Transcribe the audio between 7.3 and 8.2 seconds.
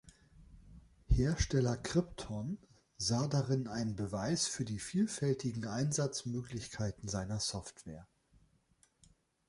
Software.